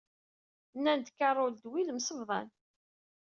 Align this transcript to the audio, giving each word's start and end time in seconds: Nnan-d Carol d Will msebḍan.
Nnan-d 0.77 1.07
Carol 1.19 1.53
d 1.61 1.65
Will 1.71 1.89
msebḍan. 1.97 2.47